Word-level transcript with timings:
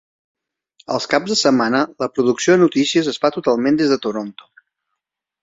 Als 0.95 1.03
caps 1.11 1.29
de 1.33 1.37
setmana 1.41 1.81
la 2.05 2.07
producció 2.15 2.57
de 2.57 2.61
notícies 2.63 3.11
es 3.13 3.21
fa 3.27 3.33
totalment 3.37 3.79
des 3.83 3.95
de 3.95 4.01
Toronto. 4.09 4.51